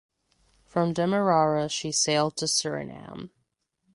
[0.65, 3.29] From Demerara she sailed to Surinam.